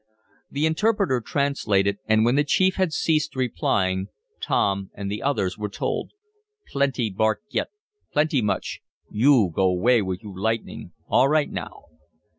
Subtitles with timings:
[0.49, 4.07] The interpreter translated, and when the chief had ceased replying,
[4.41, 6.09] Tom and the others were told:
[6.69, 7.67] "Plenty bark git.
[8.11, 8.79] Plenty much.
[9.11, 10.91] Yo' go away with yo' lightning.
[11.07, 11.83] All right now."